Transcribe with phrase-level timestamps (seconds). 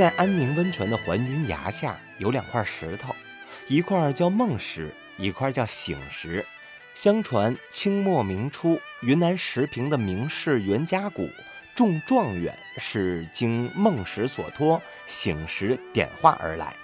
[0.00, 3.14] 在安宁温泉的环云崖下有两块石头，
[3.68, 6.42] 一块叫梦石，一块叫醒石。
[6.94, 11.28] 相传清末明初，云南石屏的名士袁家谷
[11.74, 16.74] 中状元，是经梦石所托，醒石点化而来。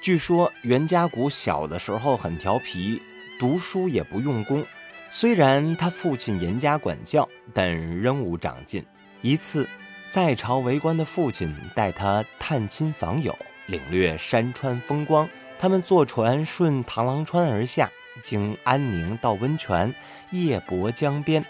[0.00, 3.02] 据说袁家谷小的时候很调皮，
[3.38, 4.64] 读书也不用功。
[5.10, 8.82] 虽然他父亲严加管教，但仍无长进。
[9.20, 9.68] 一次，
[10.08, 15.28] 在朝为官的父亲带他探亲访友，领略山川风光。
[15.58, 17.90] 他们坐船顺螳螂川而下。
[18.22, 19.94] 经安宁到温泉，
[20.30, 21.44] 夜泊江边，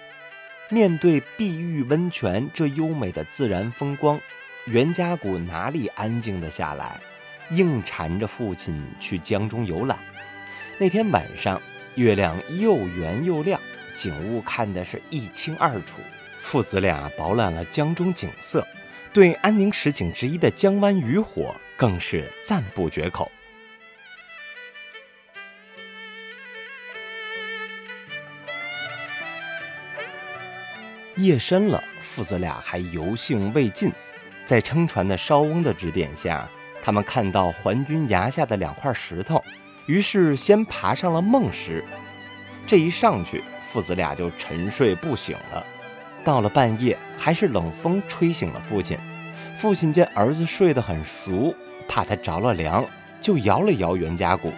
[0.69, 4.21] 面对碧玉温泉这优美的自然风光，
[4.66, 7.01] 袁家谷哪里安静得下来？
[7.51, 9.99] 硬缠着父亲去江中游览。
[10.79, 11.59] 那天晚上，
[11.95, 13.59] 月亮又圆又亮，
[13.95, 16.01] 景物看得是一清二楚。
[16.38, 18.66] 父子俩饱览了江中景色，
[19.13, 23.30] 对安宁十景之一的江湾渔火更是赞不绝口。
[31.16, 33.93] 夜深了，父子俩还游兴未尽，
[34.45, 36.48] 在撑船的烧翁的指点下，
[36.82, 39.45] 他们看到环军崖下的两块石头，
[39.87, 41.85] 于是先爬上了梦石。
[42.66, 45.66] 这一上去，父子俩就沉睡不醒了。
[46.24, 48.99] 到了半夜，还是冷风吹醒了父亲。
[49.57, 51.55] 父亲见儿子睡得很熟，
[51.88, 52.85] 怕他着了凉，
[53.21, 54.52] 就摇了摇袁家谷。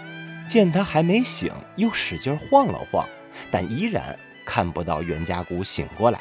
[0.48, 3.08] 见他还没醒，又使劲晃了晃，
[3.50, 6.20] 但依然看不到袁家谷醒过来。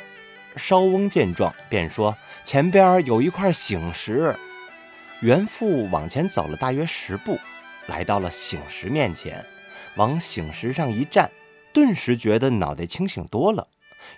[0.56, 2.16] 烧翁见状，便说
[2.46, 4.36] ：“前边有一块醒石。”
[5.22, 7.38] 袁父往前走了大约十步，
[7.88, 9.44] 来到了醒石面前，
[9.96, 11.30] 往醒石上一站，
[11.74, 13.68] 顿时觉得脑袋清醒多了。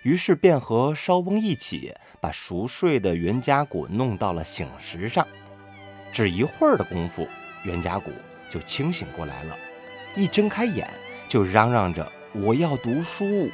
[0.02, 5.26] 于是便和烧翁一起把熟睡的袁家谷弄到了醒石上。
[6.12, 7.26] 只一会儿的功夫，
[7.64, 8.10] 袁家谷
[8.50, 9.56] 就清醒过来了，
[10.16, 10.88] 一睁开眼
[11.28, 13.48] 就嚷嚷着：“我要读书。”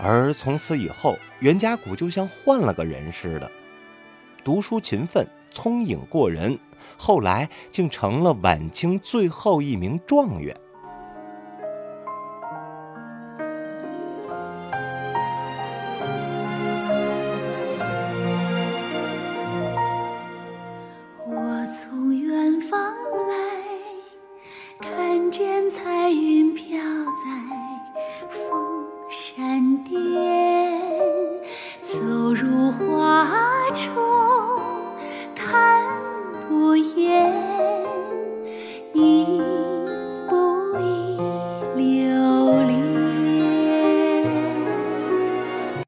[0.00, 3.50] 而从此以后，袁家谷就像换了个人似的，
[4.42, 6.58] 读书勤奋，聪颖过人，
[6.96, 10.56] 后来竟成了晚清最后一名状元。